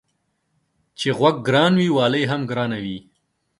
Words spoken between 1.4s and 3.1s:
گران وي والى يې هم گران وي.